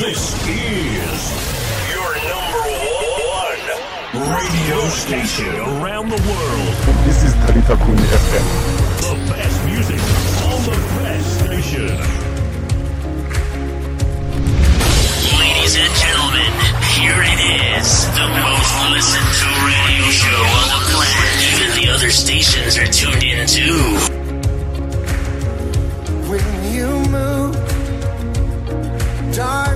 [0.00, 1.20] This is
[1.92, 2.64] your number
[3.28, 3.60] one
[4.32, 6.72] radio station around the world.
[7.04, 8.46] This is Talita Kumi FM.
[9.04, 10.00] The best music
[10.48, 11.92] on the best station.
[15.36, 16.52] Ladies and gentlemen,
[16.96, 17.40] here it
[17.76, 18.08] is.
[18.16, 21.36] The most listened to radio show on the planet.
[21.52, 23.76] Even the other stations are tuned in too.
[26.26, 27.52] When you move,
[29.36, 29.69] darkness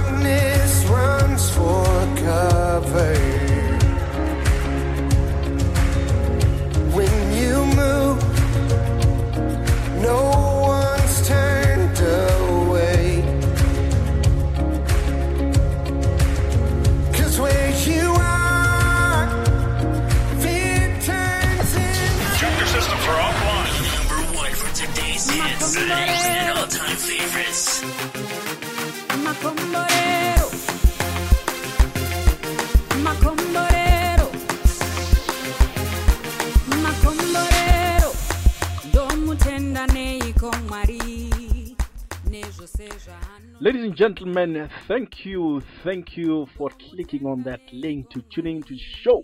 [43.61, 48.77] Ladies and gentlemen, thank you, thank you for clicking on that link to tuning to
[48.77, 49.23] show.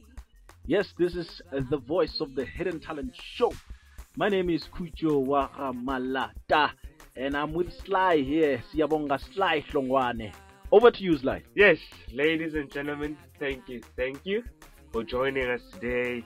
[0.66, 3.50] Yes, this is the voice of the Hidden Talent Show.
[4.20, 6.72] My name is Kujo Waramalata,
[7.16, 8.62] and I'm with Sly here.
[8.70, 10.30] Siyabonga Sly Hlongwane.
[10.70, 11.42] Over to you, Sly.
[11.54, 11.78] Yes,
[12.12, 14.44] ladies and gentlemen, thank you, thank you
[14.92, 16.22] for joining us today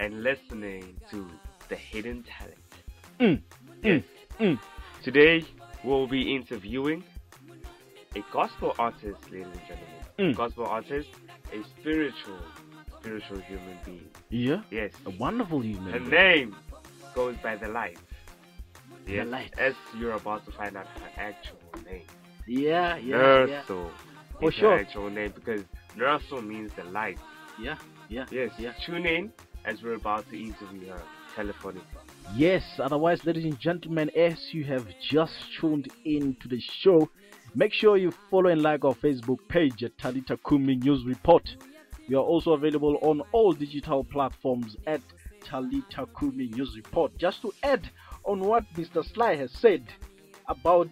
[0.00, 1.28] and listening to
[1.68, 2.58] the Hidden Talent.
[3.20, 3.40] Mm,
[3.84, 4.02] Yes.
[4.40, 4.58] mm.
[5.04, 5.44] Today
[5.84, 7.04] we'll be interviewing
[8.16, 9.94] a gospel artist, ladies and gentlemen.
[10.18, 10.34] Mm.
[10.34, 11.08] Gospel artist,
[11.52, 12.40] a spiritual,
[12.98, 14.08] spiritual human being.
[14.28, 15.92] Yeah, Yes, a wonderful human.
[15.92, 16.10] her being.
[16.10, 16.56] name
[17.14, 17.98] goes by the light.
[19.06, 19.54] Yes, Light.
[19.58, 21.56] as you're about to find out her actual
[21.86, 22.02] name.
[22.46, 23.90] Yeah, yeah, yeah, Nerso
[24.40, 24.72] For sure.
[24.76, 25.62] her actual name because
[25.96, 27.18] Nerso means the light.
[27.58, 27.76] yeah,
[28.08, 28.26] yeah.
[28.30, 28.72] Yes, yeah.
[28.84, 29.32] tune in
[29.64, 31.00] as we're about to interview her uh,
[31.42, 31.82] telephonically.
[32.34, 37.08] Yes, otherwise, ladies and gentlemen, as you have just tuned in to the show,
[37.54, 41.48] make sure you follow and like our Facebook page at Talita Kumi News Report.
[42.08, 45.00] We are also available on all digital platforms at
[45.48, 47.16] Talita Kumi News Report.
[47.16, 47.90] Just to add
[48.24, 49.04] on what Mr.
[49.04, 49.84] Sly has said
[50.46, 50.88] about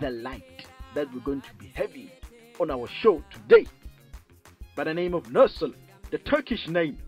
[0.00, 2.10] the light that we're going to be having
[2.60, 3.66] on our show today
[4.74, 5.72] by the name of Nursel,
[6.10, 6.98] the Turkish name.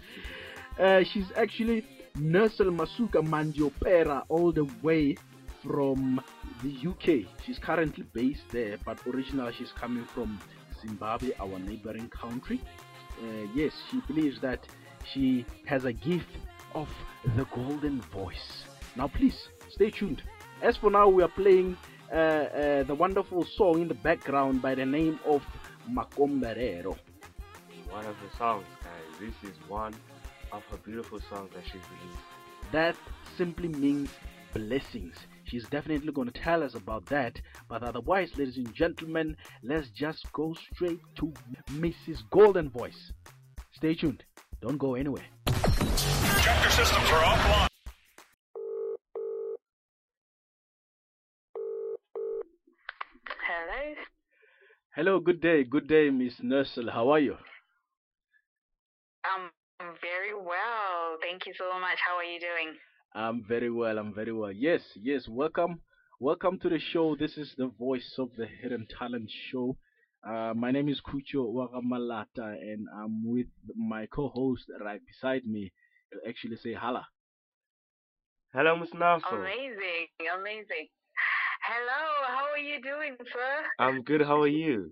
[0.78, 1.84] uh, she's actually
[2.16, 5.16] Nursel Masuka Mandiopera, all the way
[5.62, 6.20] from
[6.62, 7.26] the UK.
[7.44, 10.38] She's currently based there, but originally she's coming from
[10.80, 12.60] Zimbabwe, our neighboring country.
[13.22, 14.66] Uh, yes, she believes that
[15.12, 16.36] she has a gift
[16.74, 16.88] of
[17.36, 18.64] the golden voice.
[18.96, 20.22] Now, please stay tuned.
[20.62, 21.76] As for now, we are playing
[22.12, 25.42] uh, uh, the wonderful song in the background by the name of
[25.90, 26.96] Makomborero.
[27.90, 29.20] One of her songs, guys.
[29.20, 29.94] This is one
[30.52, 32.22] of her beautiful songs that she's released.
[32.72, 32.96] that
[33.36, 34.10] simply means
[34.52, 35.16] blessings.
[35.44, 37.40] She's definitely going to tell us about that.
[37.68, 41.32] But otherwise, ladies and gentlemen, let's just go straight to
[41.70, 42.28] Mrs.
[42.30, 43.12] Golden Voice.
[43.72, 44.24] Stay tuned.
[44.60, 45.24] Don't go anywhere.
[45.46, 47.68] Check systems are offline.
[53.46, 53.94] Hello.
[54.96, 56.90] Hello, good day, good day, Miss Nursel.
[56.92, 57.34] How are you?
[59.24, 61.18] Um, I'm very well.
[61.22, 61.98] Thank you so much.
[62.04, 62.74] How are you doing?
[63.14, 63.96] I'm very well.
[63.98, 64.50] I'm very well.
[64.50, 65.28] Yes, yes.
[65.28, 65.82] Welcome,
[66.18, 67.14] welcome to the show.
[67.14, 69.76] This is the voice of the Hidden Talent Show.
[70.26, 73.46] Uh, my name is Kucho Wagamalata, and I'm with
[73.76, 75.72] my co-host right beside me.
[76.10, 77.06] He'll actually say hala.
[78.52, 79.26] Hello, Miss Naso.
[79.30, 80.08] Amazing,
[80.40, 80.88] amazing.
[81.62, 83.64] Hello, how are you doing, sir?
[83.78, 84.22] I'm good.
[84.22, 84.90] How are you?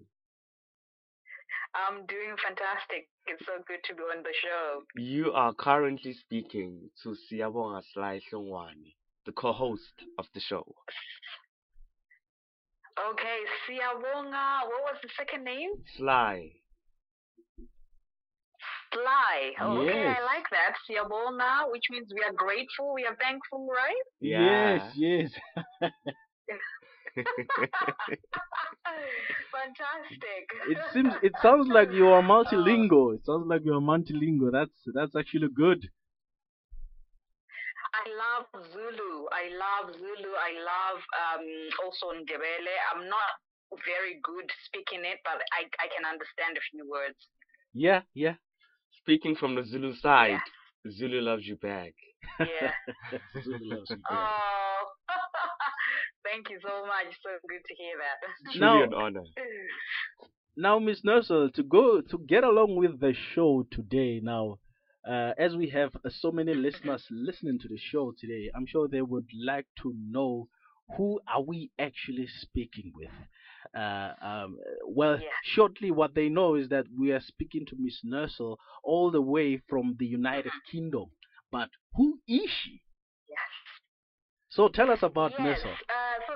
[1.74, 3.08] I'm doing fantastic.
[3.26, 4.82] It's so good to be on the show.
[4.96, 8.94] You are currently speaking to Siyabonga Sly Hlongwane,
[9.26, 10.64] the co-host of the show.
[12.96, 15.70] Okay, Siyabonga, uh, what was the second name?
[15.98, 16.50] Sly.
[18.92, 19.52] Sly.
[19.60, 20.18] Oh, okay, Yes.
[20.18, 20.74] I like that.
[20.88, 24.06] Siyabonga, uh, which means we are grateful, we are thankful, right?
[24.20, 24.80] Yeah.
[24.96, 25.30] Yes, yes.
[29.52, 30.44] Fantastic.
[30.68, 33.14] It seems it sounds like you are multilingual.
[33.14, 34.52] It sounds like you're multilingual.
[34.52, 35.88] That's that's actually good.
[37.94, 39.26] I love Zulu.
[39.32, 40.32] I love Zulu.
[40.34, 41.46] I love um,
[41.84, 42.74] also Ndebele.
[42.94, 43.30] I'm not
[43.84, 47.18] very good speaking it, but I, I can understand a few words.
[47.74, 48.34] Yeah, yeah.
[49.02, 50.40] Speaking from the Zulu side,
[50.90, 51.94] Zulu loves you back.
[52.40, 52.72] Yeah.
[53.44, 53.98] Zulu loves you.
[54.10, 54.82] oh,
[56.24, 57.14] thank you so much.
[57.22, 58.50] So good to hear that.
[58.50, 59.24] It's Now- truly an honor.
[60.56, 64.58] now, Miss Nursel, to go to get along with the show today, now,
[65.08, 68.88] uh, as we have uh, so many listeners listening to the show today, I'm sure
[68.88, 70.48] they would like to know
[70.96, 73.10] who are we actually speaking with.
[73.74, 75.28] Uh, um, well, Yeah.
[75.44, 79.58] shortly, what they know is that we are speaking to Miss Nursel all the way
[79.68, 81.06] from the United Kingdom.
[81.50, 82.82] But who is she?
[83.28, 83.38] Yes.
[84.48, 85.40] So tell us about yes.
[85.40, 85.70] Nursel.
[85.70, 85.74] Uh,
[86.26, 86.32] so,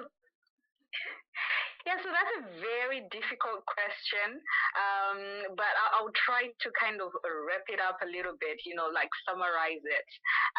[1.86, 4.36] yeah, so that's a very difficult question,
[4.76, 5.20] um,
[5.56, 8.88] but I- I'll try to kind of wrap it up a little bit, you know,
[8.92, 10.08] like summarize it.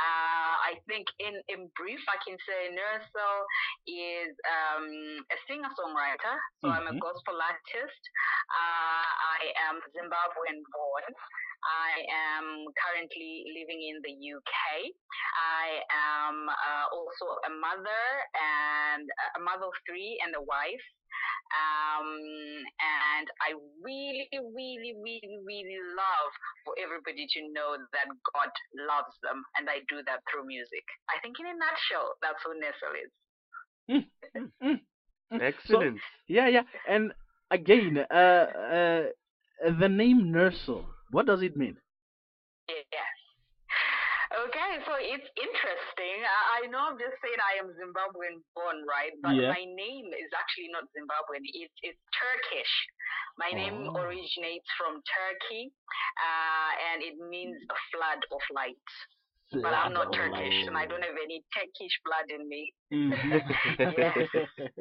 [0.01, 3.37] Uh, I think in, in brief, I can say Nursel
[3.85, 4.87] is um,
[5.29, 6.99] a singer-songwriter, so I'm a Mhm.
[6.99, 8.03] gospel artist.
[8.49, 9.05] Uh,
[9.37, 11.13] I am Zimbabwean born.
[11.61, 14.89] I am currently living in the UK.
[15.37, 19.05] I am uh, also a mother and
[19.37, 20.81] a mother of three and a wife.
[21.51, 22.07] Um,
[22.79, 23.53] and I
[23.83, 26.31] really, really, really, really love
[26.63, 28.51] for everybody to know that God
[28.87, 30.85] loves them, and I do that through music.
[31.09, 33.11] I think, in a nutshell, that's who Nursel is.
[35.31, 35.99] Excellent.
[36.27, 36.63] Yeah, yeah.
[36.87, 37.13] And
[37.51, 39.03] again, uh, uh,
[39.79, 41.77] the name Nursel, what does it mean?
[44.31, 46.17] Okay, so it's interesting.
[46.23, 49.11] I, I know I've just said I am Zimbabwean born, right?
[49.19, 49.51] But Yeah.
[49.51, 51.43] my name is actually not Zimbabwean.
[51.43, 52.73] It's it's Turkish.
[53.37, 53.99] My name Oh.
[54.07, 55.71] originates from Turkey,
[56.23, 58.87] uh, and it means a flood of light.
[59.51, 62.71] But I'm not Flood Turkish, and I don't have any Turkish blood in me.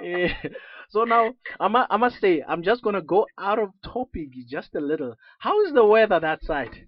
[0.00, 0.28] Eh,
[0.90, 4.74] so now I mu- I must say I'm just gonna go out of topic just
[4.74, 5.14] a little.
[5.38, 6.86] How is the weather that side?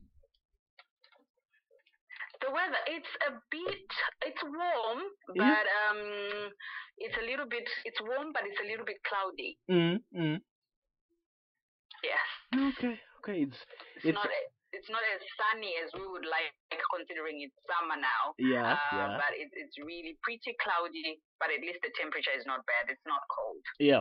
[2.98, 3.86] It's a bit,
[4.26, 5.00] it's warm,
[5.38, 5.54] Yeah.
[5.54, 6.50] but um,
[6.98, 9.54] it's a little bit, it's warm, but it's a little bit cloudy.
[9.70, 10.38] Mm, mm.
[12.02, 12.26] Yes.
[12.74, 13.36] Okay, okay.
[13.46, 13.54] It's
[14.02, 16.52] It's, it's not a- it's not as sunny as we would like,
[16.94, 18.34] considering it's summer now.
[18.36, 21.20] yeah, uh, yeah, But it, it's really pretty cloudy.
[21.40, 22.90] But at least the temperature is not bad.
[22.92, 23.62] It's not cold.
[23.80, 24.00] yeah.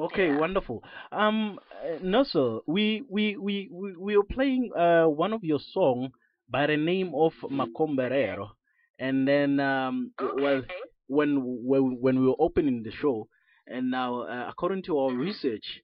[0.00, 0.38] Okay, Yeah.
[0.38, 0.82] wonderful.
[1.12, 6.10] Um, uh, Nursel, we we we we we are playing uh one of your song
[6.48, 8.50] by the name of Makomborero,
[8.98, 10.42] and then um Okay.
[10.42, 10.62] well
[11.06, 11.30] when
[11.66, 13.28] when when we were opening the show,
[13.66, 15.82] and now uh, according to our research,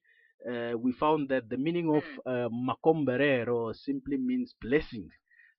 [0.49, 5.09] uh, we found that the meaning of uh, Makomborero simply means blessing.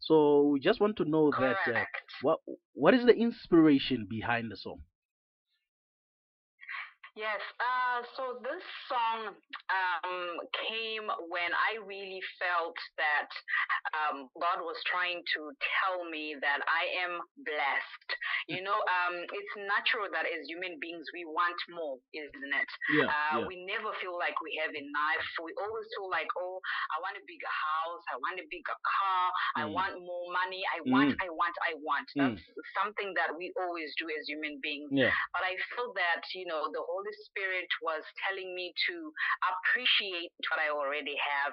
[0.01, 1.85] So we just want to know that uh,
[2.23, 2.41] what
[2.75, 4.81] what is the inspiration behind the song?
[7.14, 7.44] Yes.
[7.61, 13.29] Uh, so this song um, came when I really felt that
[13.93, 18.09] um, God was trying to tell me that I am blessed.
[18.49, 22.71] You know, um, it's natural that as human beings we want more, isn't it?
[22.91, 23.47] Yeah, Uh, yeah.
[23.47, 25.25] We never feel like we have enough.
[25.43, 26.59] We always feel like, oh,
[26.94, 28.03] I want a bigger house.
[28.11, 29.25] I want a bigger car.
[29.56, 29.73] I Mm.
[29.73, 30.62] want more money.
[30.75, 31.25] I want, Mm.
[31.27, 32.09] I want, I want.
[32.17, 32.35] Mm.
[32.35, 32.43] That's
[32.75, 35.12] something that we always do as human beings Yeah.
[35.33, 39.12] but I feel that you know the Holy Spirit was telling me to
[39.50, 41.53] appreciate what I already have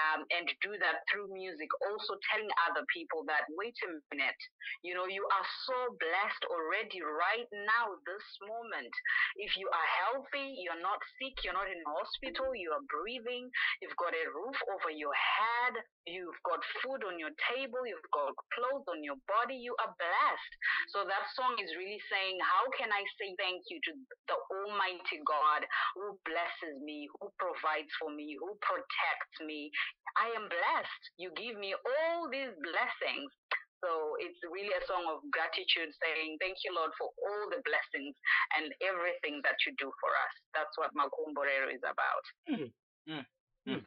[0.00, 1.68] um, and do that through music.
[1.90, 4.40] Also telling other people that wait a minute,
[4.82, 8.92] you know you are so blessed already right now, this moment.
[9.36, 13.48] If you are healthy, you're not sick, you're not in hospital, you are breathing,
[13.80, 15.74] you've got a roof over your head,
[16.06, 20.52] you've got food on your table, you've got clothes on your body, you are blessed.
[20.94, 23.92] So that song is really saying, How can I say thank you to
[24.28, 25.64] the Almighty God
[25.96, 29.70] who blesses me, who provides for me, who protects me?
[30.16, 31.02] I am blessed.
[31.16, 33.30] You give me all these blessings.
[33.78, 38.14] So it's really a song of gratitude saying, Thank you, Lord, for all the blessings
[38.58, 40.34] and everything that you do for us.
[40.54, 42.24] That's what Makomborero is about.
[42.50, 42.70] Hmm.
[43.06, 43.26] Hmm.
[43.66, 43.84] Hmm.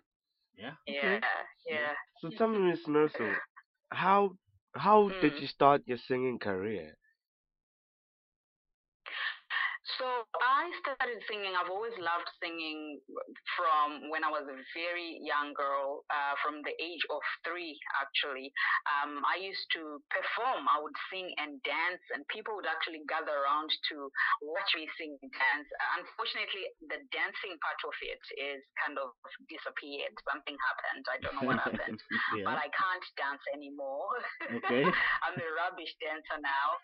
[0.55, 0.75] Yeah.
[0.87, 1.19] Yeah,
[1.67, 1.93] yeah.
[2.21, 3.35] So tell me, Miss Nursel,
[3.91, 4.35] how
[4.75, 5.41] how did Mm.
[5.41, 6.95] you start your singing career?
[9.99, 10.07] So
[10.39, 11.51] I started singing.
[11.57, 13.01] I've always loved singing
[13.57, 18.53] from when I was a very young girl, uh, from the age of three, actually.
[18.87, 20.69] Um, I used to perform.
[20.69, 24.07] I would sing and dance, and people would actually gather around to
[24.45, 25.67] watch me sing and dance.
[25.67, 29.11] Uh, unfortunately, the dancing part of it is kind of
[29.51, 30.13] disappeared.
[30.23, 31.03] Something happened.
[31.09, 31.99] I don't know what happened.
[32.41, 32.57] But.
[32.57, 34.09] I can't dance anymore.
[34.45, 34.83] Okay.
[35.25, 36.69] I'm a rubbish dancer now.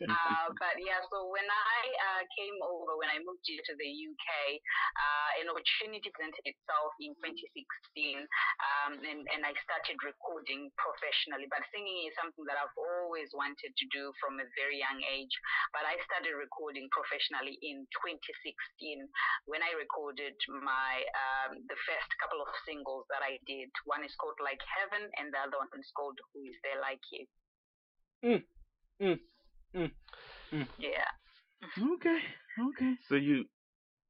[0.00, 3.74] Uh, but yeah, so when I uh, came came over, when I moved here to
[3.78, 4.26] the UK,
[4.58, 11.46] uh, an opportunity presented itself in 2016, um, and, and I started recording professionally.
[11.46, 15.32] But singing is something that I've always wanted to do from a very young age.
[15.70, 19.06] But I started recording professionally in 2016
[19.46, 23.70] when I recorded my um, the first couple of singles that I did.
[23.86, 27.04] One is called Like Heaven, and the other one is called Who Is There Like
[27.14, 27.24] You.
[28.20, 28.42] Mm,
[29.00, 29.20] mm,
[29.72, 29.92] mm,
[30.52, 30.66] mm.
[30.76, 31.08] Yeah,
[31.62, 32.20] Okay,
[32.58, 32.96] okay.
[33.08, 33.46] So you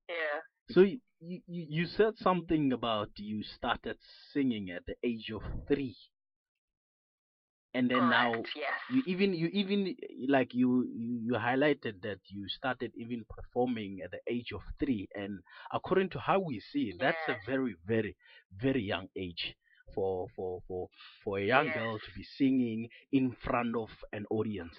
[0.09, 0.41] yeah.
[0.71, 3.99] So you, you you said something about you started
[4.33, 5.97] singing at the age of three,
[7.75, 8.81] and then now Correct, yes.
[8.89, 9.95] you even you even
[10.29, 15.09] like you, you you highlighted that you started even performing at the age of three,
[15.15, 15.41] and
[15.73, 17.29] according to how we see it, that's Yes.
[17.29, 18.17] a very very
[18.57, 19.55] very young age
[19.95, 20.89] for for for
[21.25, 21.71] for a young Yes.
[21.71, 24.77] girl to be singing in front of an audience.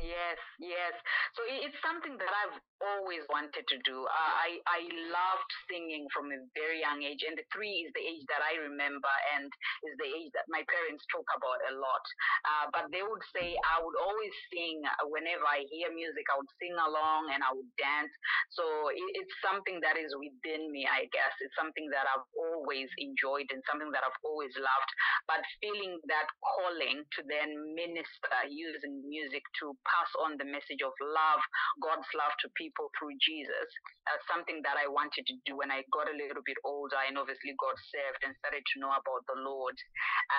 [0.00, 0.96] Yes, yes.
[1.36, 4.02] So it's something that I've always wanted to do.
[4.08, 4.80] Uh, I I
[5.12, 8.56] loved singing from a very young age, and the three is the age that I
[8.56, 9.52] remember, and
[9.84, 12.04] is the age that my parents talk about a lot.
[12.48, 16.24] Uh, but they would say I would always sing uh, whenever I hear music.
[16.32, 18.12] I would sing along and I would dance.
[18.56, 21.36] So it, it's something that is within me, I guess.
[21.44, 24.90] It's something that I've always enjoyed and something that I've always loved.
[25.28, 30.94] But feeling that calling to then minister using music to pass on the message of
[31.02, 31.42] love,
[31.82, 33.68] God's love to people through Jesus,
[34.08, 37.18] uh, something that I wanted to do when I got a little bit older and
[37.18, 39.76] obviously got saved and started to know about the Lord.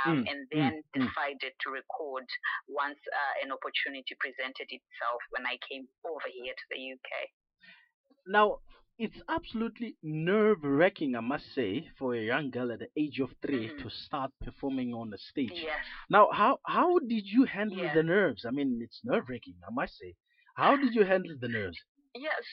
[0.06, 1.08] Um, Mm, and mm, then mm.
[1.08, 2.26] decided to record
[2.70, 7.10] once uh, an opportunity presented itself when I came over here to the UK.
[8.28, 8.62] Now,
[9.04, 13.32] it's absolutely nerve wracking, I must say, for a young girl at the age of
[13.42, 13.80] 3 Mhm.
[13.84, 15.60] to start performing on the stage.
[15.72, 15.86] Yes.
[16.10, 18.46] Now, how how did you handle the nerves?
[18.46, 20.16] I mean, it's nerve wracking, I must say.
[20.56, 21.80] How did you handle the nerves?
[22.16, 22.46] Yes.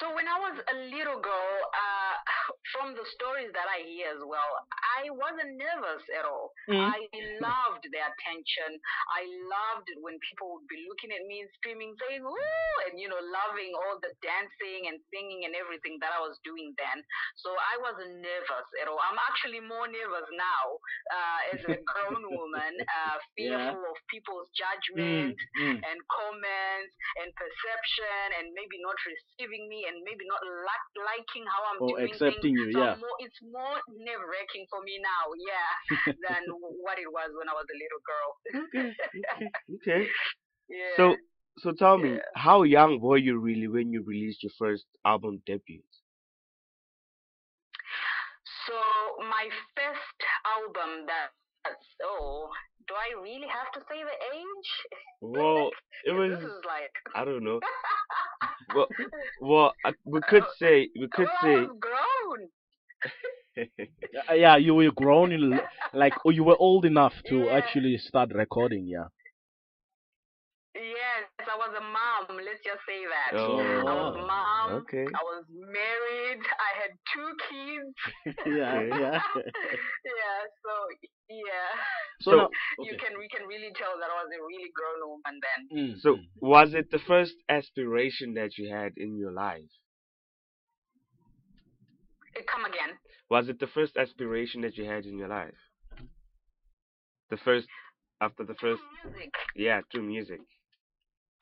[0.00, 2.14] So when I was a little girl, uh,
[2.72, 4.50] from the stories that I hear as well,
[4.98, 6.52] I wasn't nervous at all.
[6.68, 6.80] Mm.
[6.96, 6.98] I
[7.42, 8.70] loved the attention.
[9.12, 12.96] I loved it when people would be looking at me and screaming, saying, "Ooh!" and
[12.96, 17.02] you know, loving all the dancing and singing and everything that I was doing then.
[17.42, 19.00] So I wasn't nervous at all.
[19.02, 20.64] I'm actually more nervous now
[21.10, 23.74] uh, as a grown woman, uh, Yeah.
[23.74, 25.76] fearful of people's judgment Mm, mm.
[25.82, 31.60] and comments and perception and maybe not receiving me and maybe not like, liking how
[31.74, 32.58] I'm Or doing accepting things.
[32.60, 32.94] you, So yeah.
[32.94, 35.70] I'm more, it's more nerve wracking for me now, yeah,
[36.28, 36.42] than
[36.84, 38.30] what it was when I was a little girl.
[39.76, 40.06] okay?
[40.68, 40.96] yeah.
[40.96, 41.16] So
[41.58, 42.18] so tell me, Yeah.
[42.34, 45.82] how young were you really when you released your first album debut?
[48.66, 48.74] So
[49.28, 51.30] my first album that
[52.02, 52.48] oh,
[52.88, 54.70] do I really have to say the age?
[55.20, 55.70] Well,
[56.04, 57.60] it was This is like I don't know.
[58.74, 58.88] Well,
[59.40, 62.48] well, I, we could uh, say we could I say grown.
[64.30, 65.58] Uh, yeah, you were grown in
[65.92, 67.52] like or you were old enough to Yeah.
[67.58, 69.08] actually start recording, yeah.
[70.74, 72.36] Yes, I was a mom.
[72.40, 73.36] Let's just say that.
[73.38, 73.60] Oh.
[73.60, 74.72] I was a mom.
[74.82, 75.04] Okay.
[75.04, 76.40] I was married.
[76.40, 77.94] I had two kids.
[78.46, 79.20] yeah, yeah.
[80.16, 80.38] yeah.
[80.64, 80.72] So
[81.28, 81.70] yeah,
[82.22, 82.48] So, So- now,
[82.88, 85.60] you can we can really tell that I was a really grown woman then.
[85.76, 86.24] Mm, So, mm.
[86.40, 89.72] was it the first aspiration that you had in your life?
[92.36, 92.96] Uh, Come again.
[93.32, 95.62] Was it the first aspiration that you had in your life?
[97.30, 97.66] The first,
[98.20, 99.32] after the first, Music.
[99.56, 100.40] yeah, through music.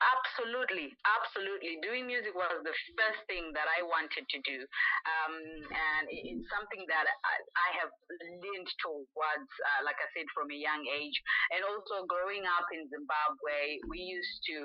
[0.01, 1.77] Absolutely, absolutely.
[1.85, 4.57] Doing music was the first thing that I wanted to do,
[5.05, 5.33] um,
[5.69, 7.93] and it's something that I, I have
[8.41, 11.13] leaned towards, uh, like I said, from a young age.
[11.53, 14.57] And also growing up in Zimbabwe, we used to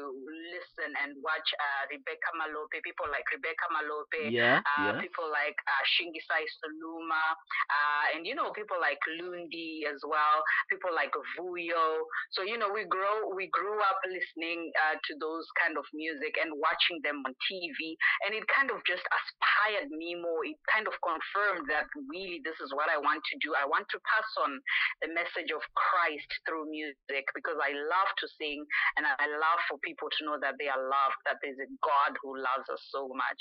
[0.56, 5.00] listen and watch uh, Rebecca Malope, people like Rebecca Malope, Yeah, uh, yeah.
[5.04, 7.20] people like uh, Shingisai Suluma,
[7.68, 10.40] uh, and you know people like Lundi as well,
[10.72, 12.08] people like Vuyo.
[12.32, 15.24] So you know we grow we grew up listening uh, to those
[15.58, 20.16] kind of music and watching them on TV, and it kind of just inspired me
[20.18, 20.44] more.
[20.46, 23.54] It kind of confirmed that really this is what I want to do.
[23.54, 24.58] I want to pass on
[25.02, 28.62] the message of Christ through music because I love to sing
[28.96, 32.14] and I love for people to know that they are loved, that there's a God
[32.22, 33.40] who loves us so much.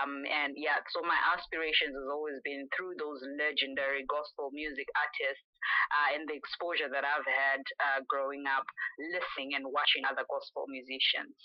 [0.00, 5.44] Um, and yeah, so my aspirations has always been through those legendary gospel music artists
[5.94, 8.64] uh, and the exposure that I've had uh, growing up,
[8.98, 11.36] listening and watching other gospel musicians.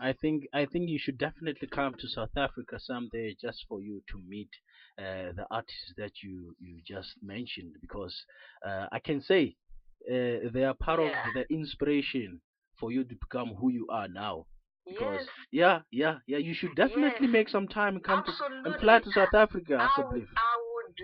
[0.00, 4.02] I think I think you should definitely come to South Africa someday just for you
[4.10, 4.50] to meet
[4.98, 8.14] uh, the artists that you you just mentioned because
[8.66, 9.56] uh, I can say
[10.10, 11.26] uh, they are part Yeah.
[11.26, 12.40] of the inspiration
[12.78, 14.46] for you to become who you are now.
[14.88, 15.28] Because Yes.
[15.52, 17.32] yeah, yeah, yeah, you should definitely Yes.
[17.32, 18.32] make some time and come to
[18.64, 20.26] and fly to South Africa, I I would.
[20.36, 20.96] I would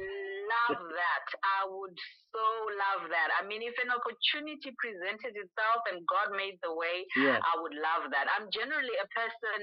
[0.71, 1.27] love that.
[1.43, 1.99] I would
[2.31, 2.47] so
[2.79, 3.29] love that.
[3.39, 7.07] I mean, if an opportunity presented itself and God made the way.
[7.43, 8.31] I would love that.
[8.39, 9.61] I'm generally a person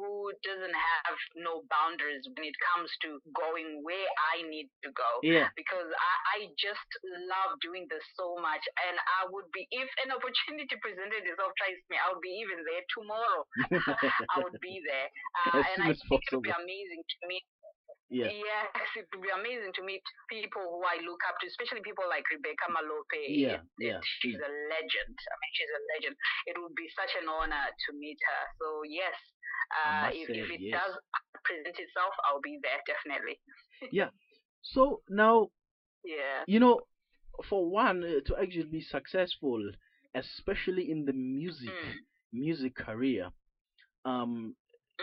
[0.00, 5.10] who doesn't have no boundaries when it comes to going where I need to go.
[5.20, 5.52] Yeah.
[5.52, 6.88] Because I, I just
[7.28, 11.84] love doing this so much, and I would be if an opportunity presented itself, trust
[11.92, 13.40] me, I would be even there tomorrow.
[14.32, 15.08] I would be there,
[15.44, 16.64] uh, and I think it would be possible.
[16.64, 17.44] amazing to meet
[18.10, 18.32] yeah.
[18.32, 22.04] Yes, it would be amazing to meet people who I look up to, especially people
[22.08, 23.20] like Rebecca Malope.
[23.28, 25.14] Yeah, It- it- yeah, she's a legend.
[25.16, 26.14] I mean, she's a legend.
[26.48, 28.42] It would be such an honor to meet her.
[28.60, 29.16] So yes,
[29.76, 30.80] uh, if, say if it yes.
[30.80, 30.94] does
[31.44, 33.36] present itself, I'll be there definitely.
[33.92, 34.10] Yeah.
[34.62, 35.48] So now
[36.04, 36.44] Yeah.
[36.46, 36.80] you know,
[37.48, 39.60] for one uh, to actually be successful,
[40.14, 41.94] especially in the music Mm.
[42.32, 43.30] music career,
[44.04, 44.56] um.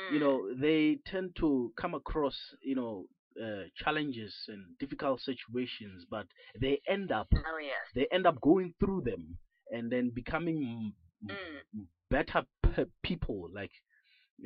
[0.09, 3.05] You know, they tend to come across you know
[3.41, 6.27] uh, challenges and difficult situations, but
[6.59, 7.85] they end up Oh yes.
[7.95, 9.37] they end up going through them
[9.71, 11.85] and then becoming Mm.
[12.09, 13.71] better p- people, like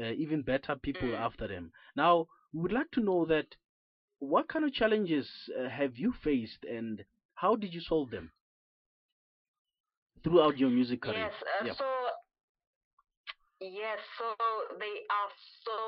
[0.01, 1.20] uh, even better people Mm.
[1.25, 1.72] after them.
[1.96, 3.46] Now, we would like to know that
[4.20, 5.27] what kind of challenges
[5.60, 7.03] uh, have you faced and
[7.36, 8.32] how did you solve them
[10.24, 11.32] throughout your music career?
[11.32, 11.34] Yes.
[11.62, 11.74] Uh, yeah.
[11.77, 11.86] So
[13.59, 13.99] yes.
[14.17, 14.31] So
[14.79, 15.31] there are
[15.63, 15.79] so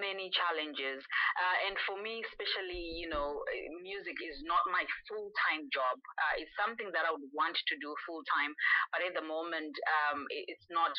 [0.00, 1.00] many challenges,
[1.40, 5.96] uh, and for me, especially, you know, uh, music is not my full-time job.
[5.98, 8.52] Uh, it's something that I would want to do full-time,
[8.92, 9.74] but at the moment,
[10.08, 10.92] um, it's not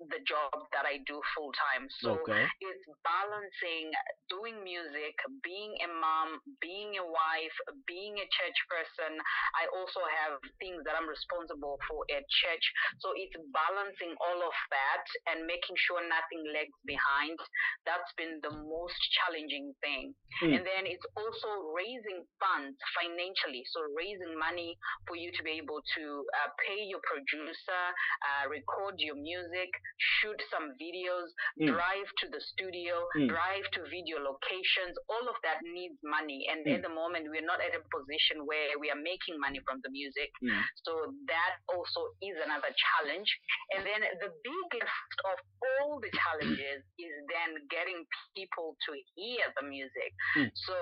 [0.00, 1.86] the job that I do full-time.
[2.02, 2.44] So okay.
[2.60, 3.94] it's balancing
[4.26, 5.14] doing music,
[5.46, 9.14] being a mom, being a wife, being a church person.
[9.54, 12.64] I also have things that I'm responsible for at church.
[12.98, 17.38] So it's balancing all of that and making sure nothing lags behind.
[17.86, 20.16] That's been the most challenging thing.
[20.42, 20.58] Mm.
[20.58, 23.62] And then it's also raising funds financially.
[23.70, 24.74] So raising money
[25.06, 26.04] for you to be able to
[26.42, 27.82] uh, pay your producer,
[28.26, 31.28] uh, record your music, shoot some videos,
[31.60, 31.68] Mm.
[31.72, 33.28] drive to the studio, Mm.
[33.28, 34.98] drive to video locations.
[35.08, 36.46] All of that needs money.
[36.50, 36.74] And Mm.
[36.76, 39.90] at the moment, we're not at a position where we are making money from the
[39.90, 40.30] music.
[40.42, 40.62] Mm.
[40.84, 40.92] So
[41.26, 43.30] that also is another challenge.
[43.74, 48.06] And then the biggest of all the challenges is then getting
[48.36, 50.12] people to hear the music.
[50.36, 50.50] Mm.
[50.54, 50.74] So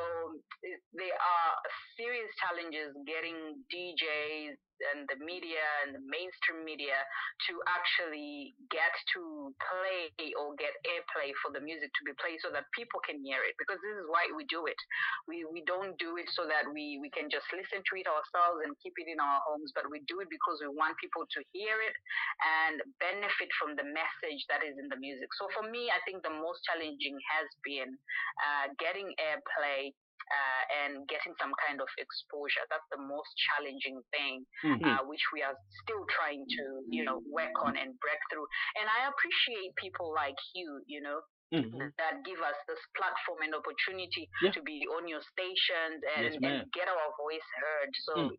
[0.92, 1.52] there are
[1.96, 4.56] serious challenges getting DJs
[4.92, 6.98] and the media and the mainstream media
[7.48, 12.50] to actually get to play or get airplay for the music to be played so
[12.50, 14.78] that people can hear it because this is why we do it.
[15.26, 18.64] We we don't do it so that we we can just listen to it ourselves
[18.66, 21.40] and keep it in our homes but we do it because we want people to
[21.54, 21.96] hear it
[22.42, 25.30] and benefit from the message that is in the music.
[25.38, 27.90] So for me i think the most challenging has been
[28.42, 29.92] uh, getting airplay
[30.30, 32.64] uh, and getting some kind of exposure.
[32.70, 34.86] That's the most challenging thing, Mhm.
[34.86, 38.46] uh, which we are still trying to, you know, work on and break through.
[38.78, 41.20] And I appreciate people like you, you know,
[41.52, 41.92] Mhm.
[41.98, 44.52] that give us this platform and opportunity Yeah.
[44.52, 47.90] to be on your stations and, Yes, and get our voice heard.
[47.96, 48.36] So Mm.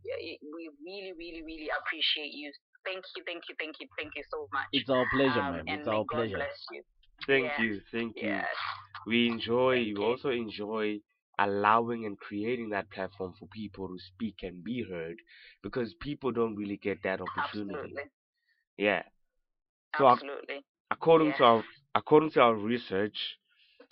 [0.56, 2.52] we really, really, really appreciate you.
[2.86, 4.68] Thank you, thank you, thank you, thank you so much.
[4.74, 5.68] It's our pleasure, Um, ma'am.
[5.68, 6.36] It's our God pleasure.
[6.36, 6.84] bless you.
[7.28, 7.62] Thank Yeah.
[7.62, 8.30] you, thank you.
[8.30, 8.58] Yes.
[9.06, 10.04] We enjoy, Thank we you.
[10.04, 11.00] also enjoy
[11.40, 15.18] allowing and creating that platform for people to speak and be heard
[15.62, 17.80] because people don't really get that opportunity.
[17.80, 18.04] Absolutely.
[18.78, 19.04] Yeah.
[19.98, 20.66] So ac- Absolutely.
[20.92, 21.64] according to our
[21.96, 23.38] according to our research,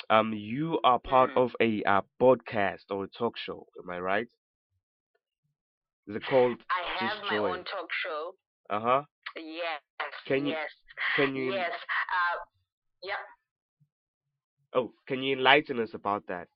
[0.10, 1.38] um, you are part Mm.
[1.38, 3.67] of a uh, podcast or a talk show.
[3.84, 4.27] Am I right?
[6.08, 6.58] Is it called?
[6.69, 7.49] I Just have my joy.
[7.51, 8.36] own talk show.
[8.69, 9.04] Uh huh.
[9.36, 9.82] Yes.
[10.25, 10.69] Can you- yes.
[11.15, 11.54] Can you?
[11.54, 11.71] Yes.
[11.71, 12.38] Uh,
[13.04, 13.17] yep.
[14.73, 16.47] Oh, can you enlighten us about that?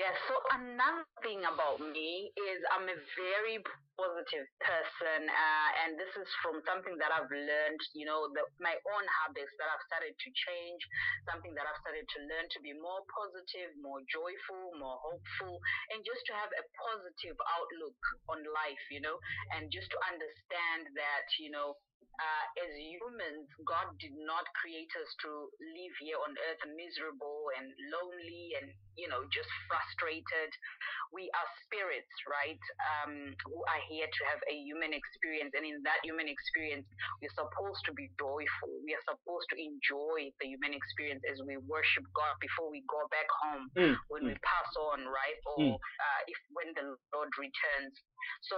[0.00, 3.60] Yeah, so another thing about me is I'm a very
[4.00, 8.72] positive person, uh, and this is from something that I've learned, you know, the, my
[8.72, 10.80] own habits that I've started to change,
[11.28, 15.60] something that I've started to learn to be more positive, more joyful, more hopeful,
[15.92, 18.00] and just to have a positive outlook
[18.32, 19.20] on life, you know,
[19.52, 21.76] and just to understand that, you know,
[22.20, 27.72] uh, as humans, God did not create us to live here on earth miserable and
[27.88, 28.68] lonely and,
[29.00, 30.50] you know, just frustrated.
[31.16, 32.60] We are spirits, right?
[32.92, 35.56] Um, who are here to have a human experience.
[35.56, 36.84] And in that human experience,
[37.24, 38.72] we're supposed to be joyful.
[38.84, 43.00] We are supposed to enjoy the human experience as we worship God before we go
[43.08, 45.38] back home Mm, when we pass on, right?
[45.56, 45.76] Or Mm.
[45.76, 47.96] uh, if when the Lord returns.
[48.46, 48.56] So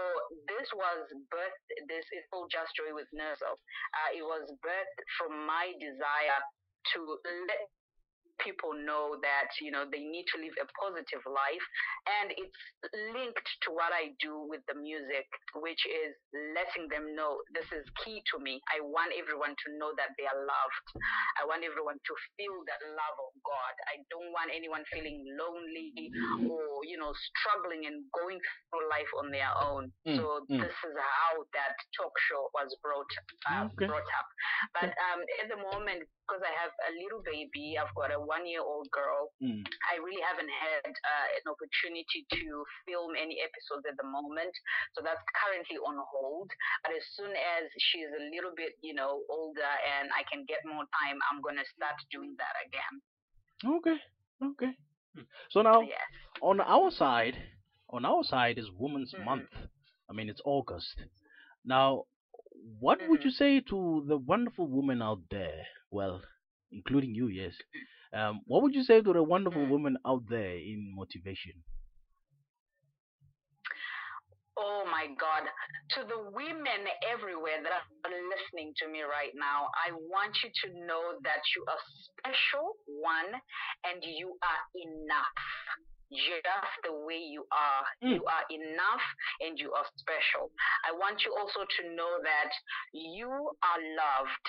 [0.48, 1.68] this was birthed.
[1.88, 3.56] This is called Just Joy with Nursel.
[3.94, 6.40] Uh, it was birthed from my desire
[6.94, 7.00] to
[7.48, 7.62] let
[8.40, 11.66] people know that you know they need to live a positive life.
[12.20, 12.60] And it's
[13.14, 16.12] linked to what i do with the music which is
[16.56, 18.58] letting them know this is key to me.
[18.72, 20.86] I want everyone to know that they are loved.
[21.40, 23.74] I want everyone to feel that love of god.
[23.92, 25.92] I don't want anyone feeling lonely
[26.48, 28.40] or you know struggling and going
[28.70, 29.92] through life on their own.
[30.08, 30.60] Mm, so mm.
[30.60, 33.10] this is how that talk show was brought
[33.48, 33.86] uh, Okay.
[33.86, 34.28] brought up.
[34.74, 38.46] But um at the moment because i have a little baby i've got a one
[38.46, 39.66] year old girl Mm.
[39.90, 44.54] I really haven't had uh, an opportunity to film any episodes at the moment,
[44.94, 46.46] so that's currently on hold.
[46.86, 50.62] But as soon as she's a little bit, you know, older and I can get
[50.62, 52.94] more time, I'm gonna start doing that again.
[53.78, 53.98] Okay.
[54.42, 54.72] Okay.
[55.50, 56.06] So now Yes.
[56.40, 57.36] on our side,
[57.90, 59.24] on our side is Women's Mhm.
[59.24, 59.50] Month.
[60.08, 61.02] I mean, it's August.
[61.64, 62.06] Now,
[62.78, 63.24] what would Mhm.
[63.24, 65.66] you say to the wonderful women out there?
[65.90, 66.22] Well,
[66.70, 67.54] including you, yes.
[68.12, 69.70] Um, what would you say to the wonderful Mm.
[69.70, 71.64] women out there in motivation?
[74.56, 75.48] Oh my God.
[75.96, 80.86] To the women everywhere that are listening to me right now, I want you to
[80.86, 83.32] know that you are special, one,
[83.88, 85.40] and you are enough.
[86.12, 87.84] Just the way you are.
[88.04, 88.20] Mm.
[88.20, 89.04] You are enough
[89.40, 90.52] and you are special.
[90.84, 92.52] I want you also to know that
[92.92, 93.32] you
[93.64, 94.48] are loved.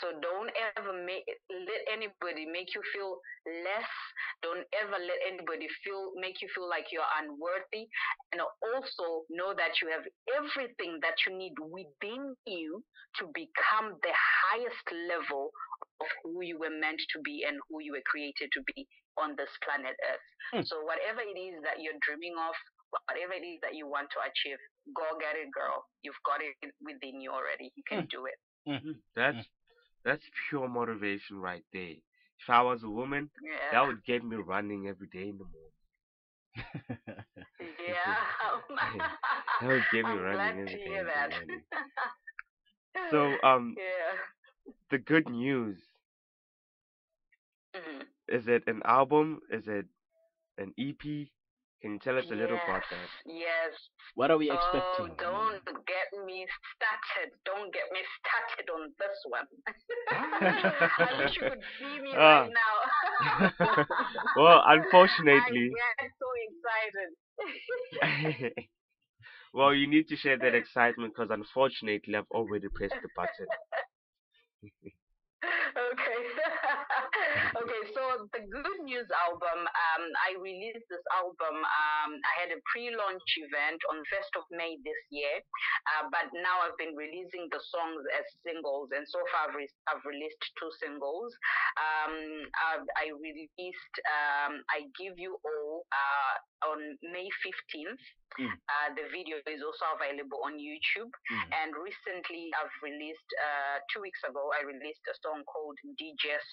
[0.00, 3.18] So don't ever make let anybody make you feel
[3.64, 3.92] less.
[4.44, 7.88] Don't ever let anybody feel make you feel like you're unworthy.
[8.32, 10.04] And also know that you have
[10.36, 12.84] everything that you need within you
[13.16, 15.50] to become the highest level
[16.04, 19.34] of who you were meant to be and who you were created to be on
[19.34, 20.28] this planet Earth.
[20.52, 20.64] Hmm.
[20.68, 22.54] So whatever it is that you're dreaming of,
[23.08, 24.60] whatever it is that you want to achieve,
[24.94, 25.88] go get it, girl.
[26.04, 27.72] You've got it within you already.
[27.74, 28.12] You can hmm.
[28.12, 28.38] do it.
[28.68, 29.00] Hmm.
[29.16, 29.57] That's hmm.
[30.08, 31.96] That's pure motivation right there.
[32.40, 33.52] If I was a woman, Yeah.
[33.72, 35.72] that would get me running every day in the morning.
[37.88, 38.16] Yeah.
[39.60, 41.30] That would get me I'm running glad every to day hear that.
[41.32, 41.62] morning.
[43.10, 44.16] So, um, yeah.
[44.90, 45.78] the good news
[47.74, 48.08] Mhm.
[48.28, 49.40] is it an album?
[49.50, 49.86] Is it
[50.58, 51.30] an EP?
[51.80, 53.08] Can you tell us a little about that?
[53.24, 53.70] Yes.
[54.16, 54.82] What are we expecting?
[54.82, 55.30] Oh, expecting?
[55.30, 57.30] don't get me started.
[57.44, 59.46] Don't get me started on this one.
[60.10, 62.42] I wish you could see me Ah.
[62.42, 63.84] right now.
[64.36, 66.28] Well, unfortunately- I get so
[68.02, 68.52] excited.
[69.54, 73.46] well, you need to share that excitement because unfortunately, I've already pressed the button.
[77.62, 77.82] okay.
[77.94, 78.02] so
[78.34, 81.56] the Good News album, um, I released this album.
[81.62, 85.42] Um, I had a pre-launch event on 1st of May this year,
[85.94, 89.80] uh, but now I've been releasing the songs as singles, and so far I've, re-
[89.90, 91.30] I've released two singles.
[91.78, 92.14] Um,
[92.58, 96.34] I've, I released um, I Give You All uh,
[96.66, 98.02] on May 15th.
[98.36, 98.52] Mm.
[98.54, 101.10] Uh, the video is also available on YouTube.
[101.10, 101.48] Mm.
[101.48, 105.80] And recently, I've released, uh, two weeks ago, I released a song called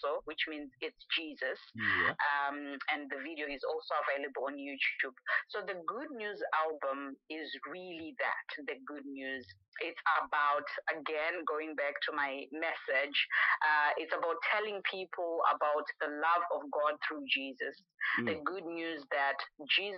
[0.02, 1.60] So, which means it's Jesus.
[1.76, 2.16] Yeah.
[2.16, 5.16] Um, and the video is also available on YouTube.
[5.52, 9.46] So the Good News album is really that, the good news.
[9.84, 13.18] It's about, again, going back to my message,
[13.60, 17.76] uh, it's about telling people about the love of God through Jesus.
[18.24, 19.36] The good news that
[19.76, 19.95] Jesus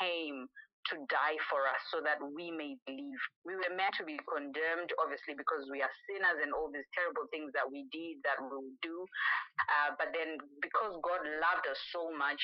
[0.00, 0.48] came
[0.90, 3.20] to die for us so that we may believe.
[3.46, 7.30] We were meant to be condemned, obviously, because we are sinners and all these terrible
[7.30, 9.06] things that we did, that we will do.
[9.70, 12.40] Uh, but then, because God loved us so much,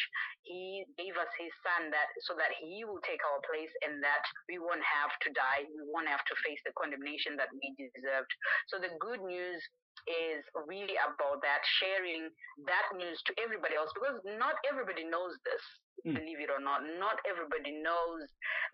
[0.46, 4.22] He gave us His Son that so that He will take our place and that
[4.46, 5.66] we won't have to die.
[5.66, 8.30] We won't have to face the condemnation that we deserved.
[8.70, 9.58] So the good news
[10.06, 12.30] is really about that sharing
[12.70, 15.60] that news to everybody else because not everybody knows this
[16.06, 16.14] Mm.
[16.14, 18.22] believe it or not not everybody knows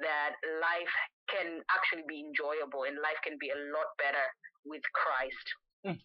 [0.01, 0.97] that life
[1.33, 4.27] can actually be enjoyable and life can be a lot better
[4.69, 5.47] with christ
[5.85, 6.01] Mm.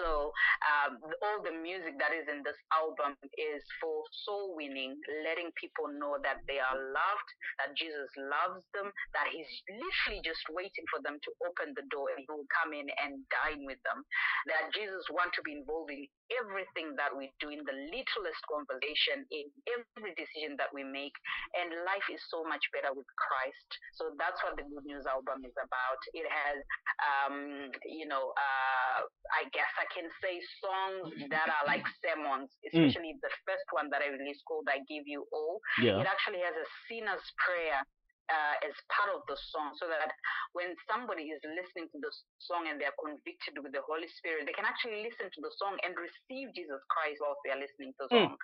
[0.00, 0.32] so
[0.64, 4.96] um, all the music that is in this album is for soul winning,
[5.28, 7.28] letting people know that they are loved,
[7.60, 12.08] that Jesus loves them, that He's literally just waiting for them to open the door
[12.16, 14.00] and He will come in and dine with them.
[14.48, 19.24] That Jesus wants to be involved in everything that we do, in the littlest conversation,
[19.28, 21.14] in every decision that we make,
[21.56, 23.68] and life is so much better with Christ.
[23.96, 26.00] So that's what the Good News album is about.
[26.16, 26.58] It has,
[27.02, 29.04] um, you know, uh,
[29.36, 34.00] I guess I can say songs that are like sermons, especially the first one that
[34.00, 35.60] I released called I Give You All.
[35.80, 36.00] Yeah.
[36.00, 37.82] It actually has a sinner's prayer
[38.30, 40.08] uh, as part of the song so that
[40.56, 44.56] when somebody is listening to the song and they're convicted with the Holy Spirit, they
[44.56, 48.08] can actually listen to the song and receive Jesus Christ whilst they are listening to
[48.08, 48.32] the Mm.
[48.32, 48.36] song.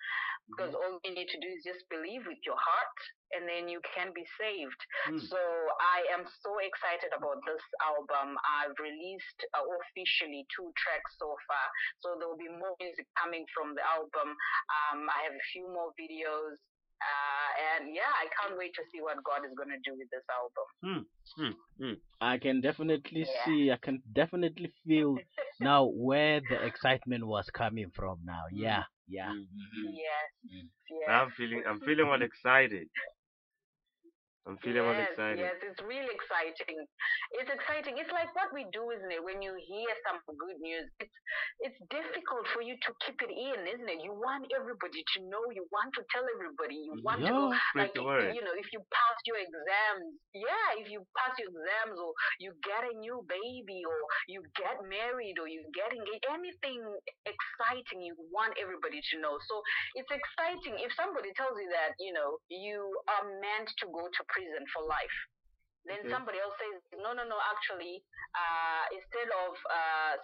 [0.50, 2.98] Because all you need to do is just believe with your heart
[3.32, 4.80] and then you can be saved.
[5.06, 5.20] Mm.
[5.30, 8.34] So I am so excited about this album.
[8.42, 11.66] I've released uh, officially two tracks so far.
[12.02, 14.34] So there will be more music coming from the album.
[14.34, 16.58] Um, I have a few more videos.
[17.00, 20.08] Uh, and yeah, I can't wait to see what God is going to do with
[20.10, 20.68] this album.
[22.20, 23.44] I can definitely Yeah.
[23.44, 25.18] see, I can definitely feel
[25.60, 28.44] now where the excitement was coming from now.
[28.52, 29.32] Yeah, yeah.
[29.32, 29.96] Mhm.
[29.96, 30.68] Yes, Mm.
[30.90, 31.08] yes.
[31.08, 32.88] I'm feeling I'm feeling all excited.
[34.48, 35.36] I'm feeling all yes, excited.
[35.36, 36.80] Yes, it's really exciting.
[37.36, 38.00] It's exciting.
[38.00, 39.20] It's like what we do, isn't it?
[39.20, 41.16] When you hear some good news, it's
[41.60, 44.00] it's difficult for you to keep it in, isn't it?
[44.00, 45.44] You want everybody to know.
[45.52, 46.80] You want to tell everybody.
[46.88, 47.84] You want to Yeah.
[47.84, 52.00] Like if- you know, if you pass your exams, yeah, if you pass your exams,
[52.00, 56.80] or you get a new baby, or you get married, or you get engaged, anything
[57.28, 59.36] exciting, you want everybody to know.
[59.46, 59.60] So
[60.00, 64.22] it's exciting if somebody tells you that you know you are meant to go to
[64.32, 65.18] prison for life.
[65.88, 66.12] Then Okay.
[66.12, 68.04] somebody else says no no no actually
[68.36, 70.14] uh, instead of uh,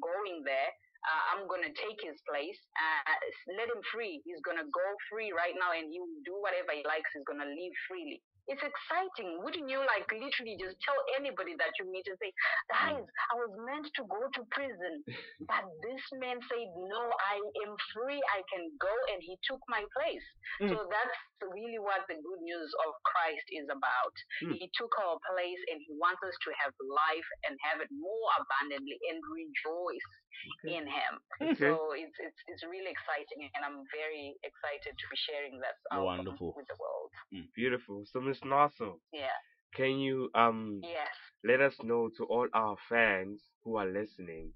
[0.00, 0.70] going there
[1.02, 3.16] uh, I'm gonna take his place uh,
[3.58, 4.22] let him free.
[4.24, 7.10] He's gonna go free right now and he will do whatever he likes.
[7.12, 11.86] He's gonna live freely it's exciting wouldn't you like literally just tell anybody that you
[11.86, 12.32] meet and say
[12.70, 14.94] guys I was meant to go to prison
[15.50, 19.82] but this man said no I am free I can go and he took my
[19.94, 20.26] place
[20.60, 20.68] Mm.
[20.68, 21.16] so that's
[21.54, 24.14] really what the good news of Christ is about.
[24.44, 24.58] Mm.
[24.60, 28.28] He took our place and he wants us to have life and have it more
[28.36, 30.10] abundantly and rejoice
[30.42, 30.74] Okay.
[30.74, 31.12] in him.
[31.38, 31.70] Okay.
[31.70, 36.52] So it's, it's it's really exciting and I'm very excited to be sharing that Wonderful.
[36.58, 37.12] with the world.
[37.54, 38.02] Beautiful.
[38.10, 39.28] So Miss Naso, Yeah.
[39.74, 41.14] can you um Yes.
[41.44, 44.54] let us know to all our fans who are listening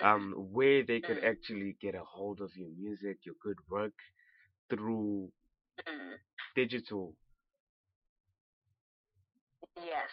[0.00, 1.24] um where they could Mm.
[1.24, 3.94] actually get a hold of your music, your good work
[4.70, 5.32] through
[5.86, 6.18] Mm.
[6.54, 7.16] digital.
[9.76, 10.10] Yes.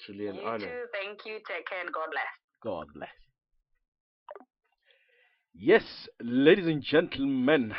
[0.08, 0.58] It's truly an you honor.
[0.58, 0.86] too.
[0.92, 1.38] Thank you.
[1.48, 2.24] Take care and God bless.
[2.62, 3.08] God bless.
[5.54, 5.82] Yes,
[6.20, 7.74] ladies and gentlemen,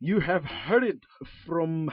[0.00, 1.00] you have heard it
[1.46, 1.90] from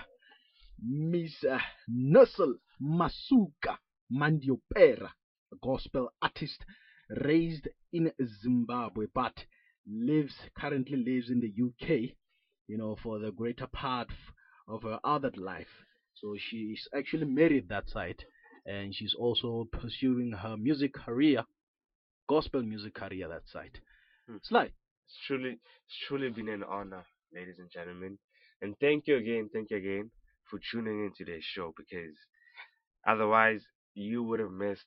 [0.82, 1.44] Miss
[1.88, 3.78] Nursel Masuka
[4.12, 5.10] Mandiopera,
[5.52, 6.64] a gospel artist
[7.26, 9.34] raised in Zimbabwe but
[9.88, 12.12] lives currently lives in the UK,
[12.68, 14.10] you know, for the greater part
[14.68, 15.84] of her adult life.
[16.14, 18.24] So she's actually married that side
[18.66, 21.44] and she's also pursuing her music career
[22.30, 23.80] gospel music career that side.
[24.28, 24.38] Hmm.
[24.44, 24.64] Sly.
[24.64, 28.18] It's truly, it's truly been an honor, ladies and gentlemen.
[28.62, 30.12] And thank you again, thank you again
[30.50, 32.16] for tuning into this show because
[33.08, 33.62] otherwise
[33.96, 34.86] you would have missed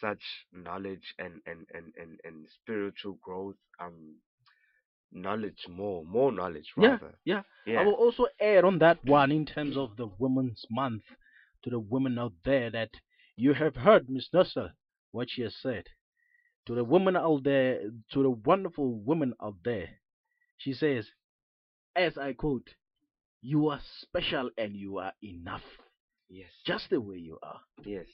[0.00, 4.16] such knowledge and and and and, and spiritual growth um
[5.12, 7.42] knowledge more more knowledge Yeah, yeah.
[7.66, 11.04] yeah I will also add on that one in terms of the Women's Month
[11.64, 12.90] to the women out there that
[13.36, 14.70] you have heard Miss Nursel,
[15.12, 15.84] what she has said.
[16.66, 17.80] To the women out there,
[18.12, 19.88] to the wonderful women out there,
[20.58, 21.06] she says,
[21.96, 22.68] as I quote,
[23.42, 25.62] you are special and you are enough,
[26.30, 27.60] yes just the way you are.
[27.84, 28.06] yes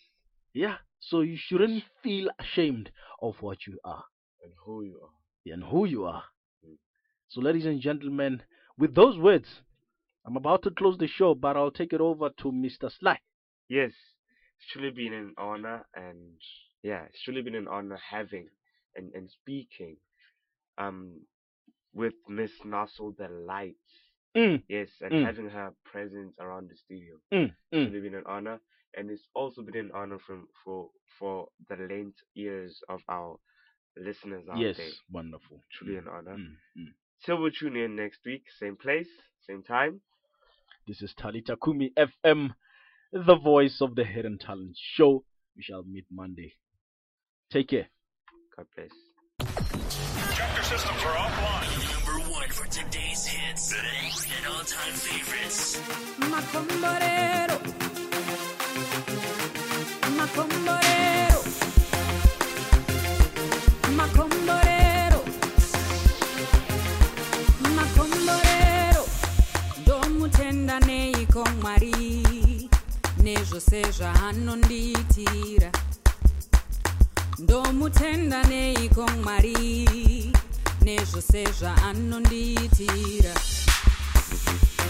[0.52, 2.90] Yeah, so you shouldn't feel ashamed
[3.22, 4.04] of what you are
[4.42, 6.24] and who you are and who you are.
[6.66, 6.76] Mm.
[7.28, 8.42] So, ladies and gentlemen,
[8.76, 9.46] with those words,
[10.26, 12.90] I'm about to close the show, but I'll take it over to Mr.
[12.98, 13.18] Sly.
[13.70, 13.92] Yes,
[14.58, 16.34] it's truly been an honor, and
[16.82, 18.48] yeah, it's truly been an honor having
[18.96, 19.96] and, and speaking
[20.78, 21.20] um
[21.94, 23.92] with Miss Nassau the Lights.
[24.36, 25.24] Mm, Yes, and Mm.
[25.26, 27.16] having her presence around the studio.
[27.32, 27.86] mm, It's mm.
[27.86, 28.60] really been an honor,
[28.96, 33.38] and it's also been an honor from for for the length ears of our
[33.96, 34.92] listeners out Yes, there.
[35.12, 35.60] wonderful.
[35.72, 36.38] Truly Mm, an honor.
[36.38, 36.94] mm, mm.
[37.24, 39.08] Till we tune in next week, same place,
[39.46, 40.00] same time.
[40.86, 42.54] This is Talita Kumi FM,
[43.12, 45.24] the voice of the Hidden Talent Show.
[45.56, 46.54] We shall meet Monday.
[47.52, 47.88] Take care.
[48.56, 48.90] God bless.
[50.36, 52.06] Chapter systems are offline.
[52.06, 55.80] Number one for today's hits and all-time favorites.
[56.18, 57.58] Makomborero.
[60.16, 61.40] Makomborero.
[63.96, 65.20] Makomborero.
[67.76, 69.04] Makomborero.
[69.82, 72.19] Ndomutenda neiko Mwari
[73.30, 75.70] nezvose zvaanondiitira.
[77.38, 80.32] Ndomutenda neiko Mwari?
[80.84, 83.34] Nezvose zvaanondiitira.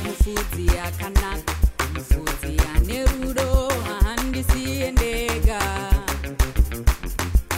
[0.04, 1.52] Mufudzi akanaka
[1.94, 3.48] mufudzi ane rudo
[4.04, 5.60] handisiye ndega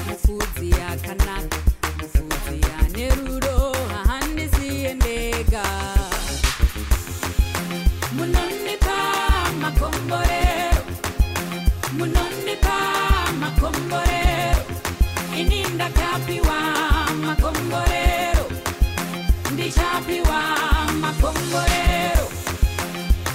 [0.08, 1.56] mufudzi akanaka
[2.00, 3.54] mufudzi ane rudo
[4.06, 5.62] handisiye ndega
[8.16, 8.61] munondipa
[16.12, 16.58] ndichapiwa
[17.24, 18.44] magomborero
[19.52, 20.40] ndichapiwa
[21.00, 22.24] magomborero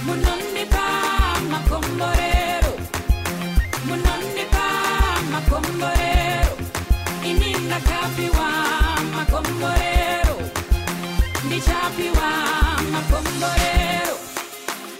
[0.06, 0.86] munondipa
[1.50, 2.72] magomborero
[3.86, 4.64] munondipa
[5.32, 6.52] magomborero
[7.24, 8.48] ini ndakapiwa
[9.16, 10.36] magomborero
[11.46, 12.30] ndichapiwa
[12.92, 14.14] magomborero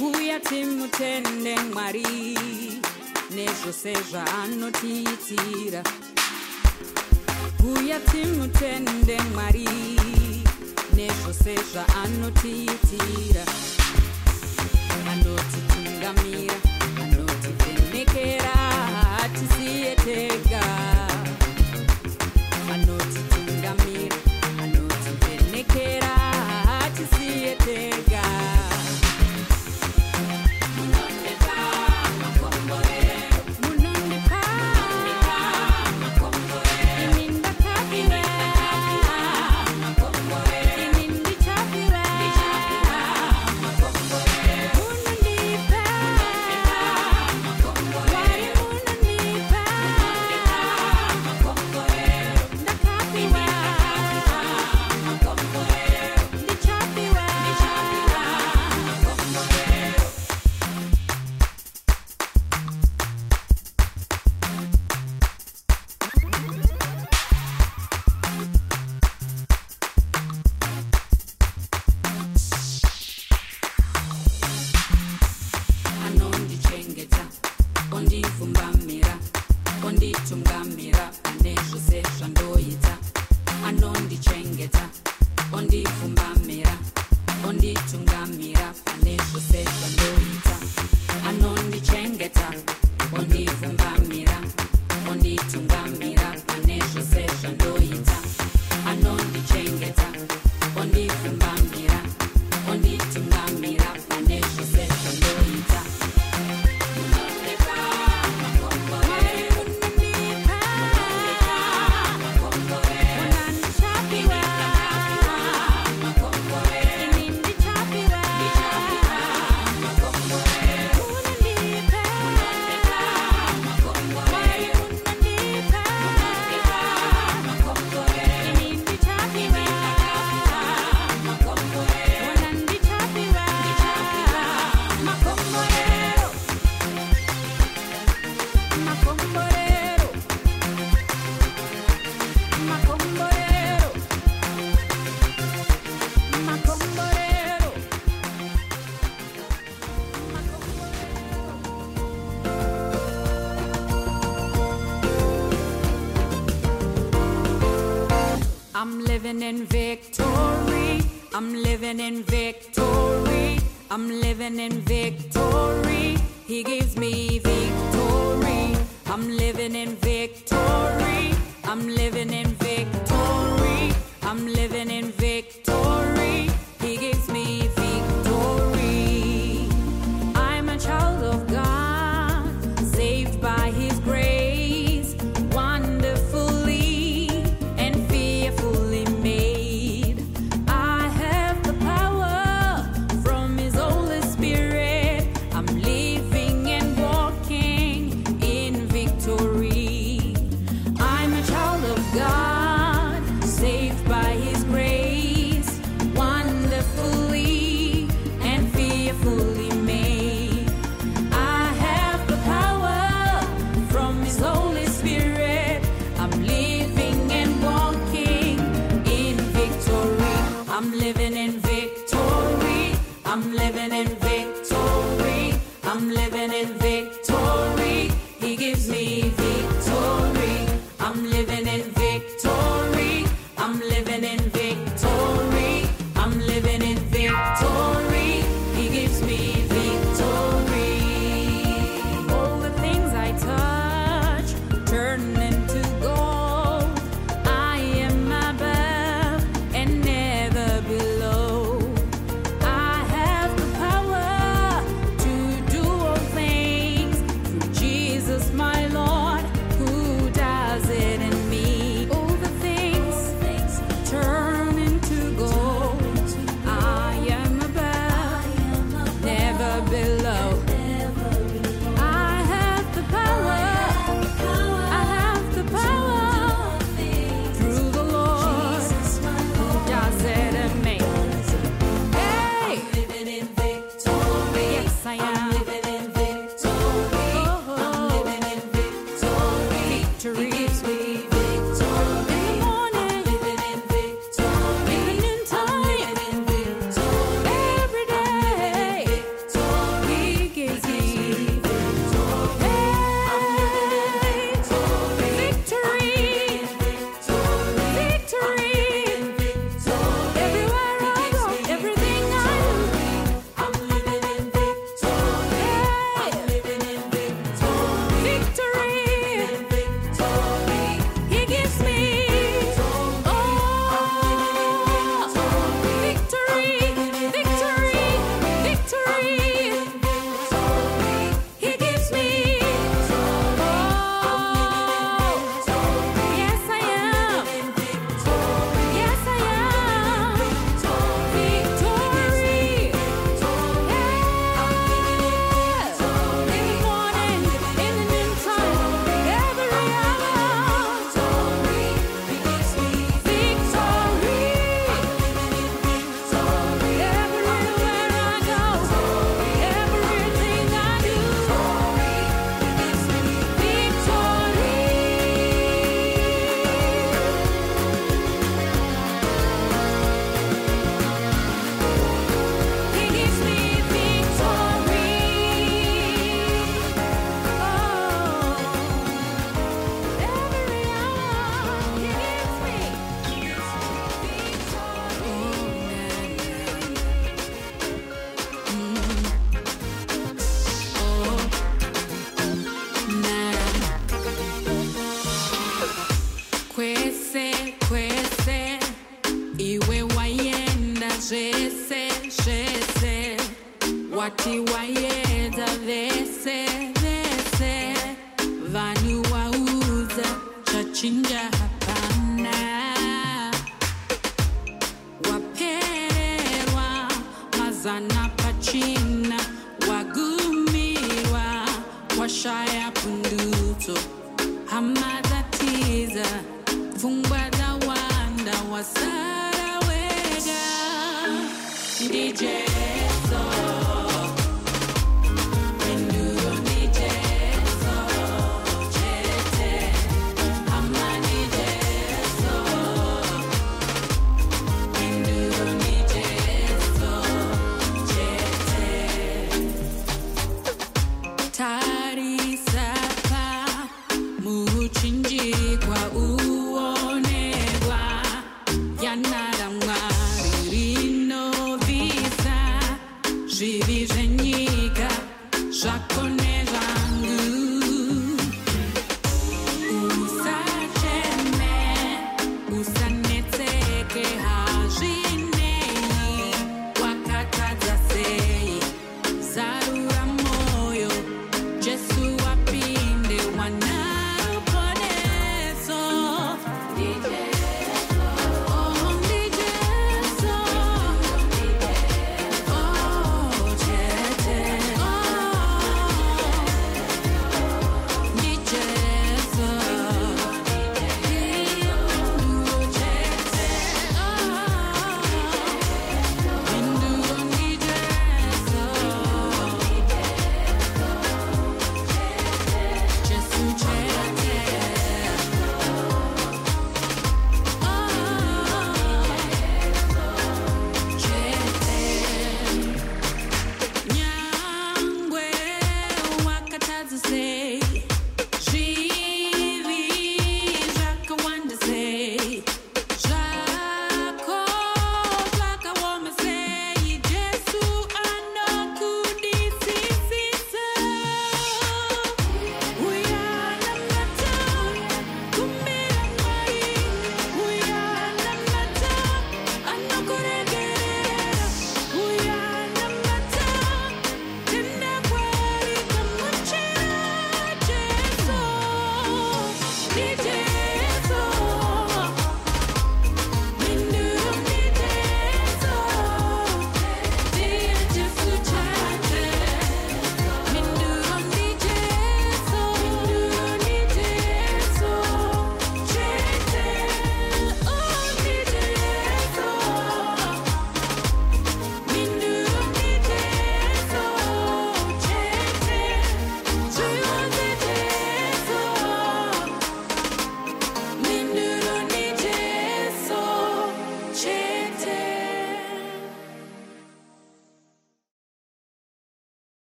[0.00, 2.38] uya timutende mwari
[3.34, 5.82] nezvose zvaanotiitira
[7.74, 9.68] uya timutende mwari
[10.96, 13.44] nezvose zvaanotiitira
[15.12, 16.56] anotitungamira
[17.02, 18.54] anotivhenekera
[19.18, 20.62] hatisiye tega.
[22.74, 24.16] Anotitungamira
[24.62, 26.05] anotivhenekera